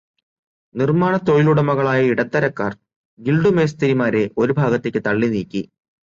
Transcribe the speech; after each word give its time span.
നിർമാണത്തൊഴിലുടമകളായ 0.75 1.99
ഇടത്തരക്കാർ 2.03 2.71
ഗിൽഡുമേസ്തിരിമാരെ 3.19 4.31
ഒരു 4.37 4.53
ഭാഗത്തേക്കു 4.53 4.99
തള്ളിനീക്കി. 4.99 5.61